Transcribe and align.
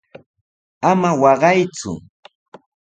¡Ama 0.89 1.09
waqayku! 1.21 1.91